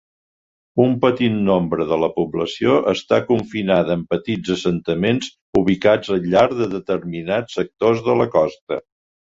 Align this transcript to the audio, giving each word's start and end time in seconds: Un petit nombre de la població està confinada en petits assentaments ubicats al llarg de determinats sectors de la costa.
Un 0.85 0.93
petit 1.01 1.35
nombre 1.49 1.85
de 1.91 1.99
la 2.03 2.09
població 2.15 2.79
està 2.93 3.21
confinada 3.27 3.93
en 3.99 4.03
petits 4.15 4.57
assentaments 4.57 5.31
ubicats 5.63 6.15
al 6.19 6.27
llarg 6.35 6.61
de 6.65 6.73
determinats 6.77 7.61
sectors 7.63 8.05
de 8.11 8.21
la 8.25 8.31
costa. 8.41 8.85